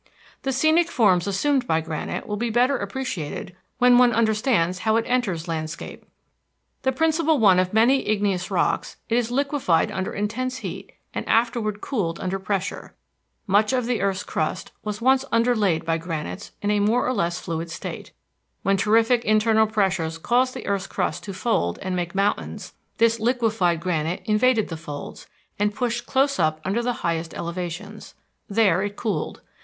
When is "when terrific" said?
18.63-19.23